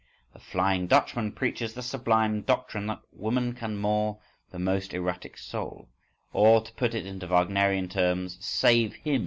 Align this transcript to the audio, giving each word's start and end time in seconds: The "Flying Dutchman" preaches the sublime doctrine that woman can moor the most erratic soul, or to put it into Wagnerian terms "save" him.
The 0.33 0.39
"Flying 0.39 0.87
Dutchman" 0.87 1.33
preaches 1.33 1.75
the 1.75 1.83
sublime 1.83 2.41
doctrine 2.41 2.87
that 2.87 3.01
woman 3.13 3.53
can 3.53 3.77
moor 3.77 4.17
the 4.49 4.57
most 4.57 4.95
erratic 4.95 5.37
soul, 5.37 5.89
or 6.33 6.59
to 6.63 6.73
put 6.73 6.95
it 6.95 7.05
into 7.05 7.27
Wagnerian 7.27 7.87
terms 7.87 8.39
"save" 8.43 8.95
him. 8.95 9.19